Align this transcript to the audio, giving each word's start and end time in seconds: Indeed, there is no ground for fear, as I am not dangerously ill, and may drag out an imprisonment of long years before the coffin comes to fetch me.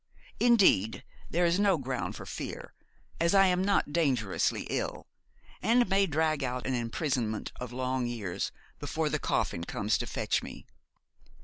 Indeed, 0.39 1.03
there 1.29 1.45
is 1.45 1.59
no 1.59 1.77
ground 1.77 2.15
for 2.15 2.25
fear, 2.25 2.73
as 3.19 3.35
I 3.35 3.45
am 3.45 3.63
not 3.63 3.93
dangerously 3.93 4.65
ill, 4.67 5.05
and 5.61 5.87
may 5.89 6.07
drag 6.07 6.43
out 6.43 6.65
an 6.65 6.73
imprisonment 6.73 7.51
of 7.59 7.71
long 7.71 8.07
years 8.07 8.51
before 8.79 9.09
the 9.09 9.19
coffin 9.19 9.63
comes 9.63 9.99
to 9.99 10.07
fetch 10.07 10.41
me. 10.41 10.65